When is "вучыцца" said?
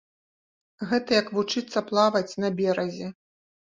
1.37-1.87